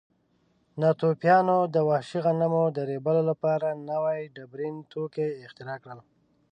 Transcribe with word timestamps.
ناتوفیانو 0.81 1.57
د 1.73 1.75
وحشي 1.89 2.19
غنمو 2.25 2.63
د 2.75 2.77
ریبلو 2.89 3.21
لپاره 3.31 3.67
نوي 3.91 4.19
ډبرین 4.35 4.75
توکي 4.91 5.27
اختراع 5.47 5.77
کړل. 5.83 5.99